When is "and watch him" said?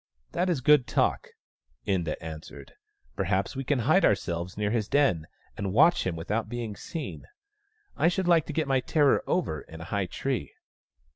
5.55-6.15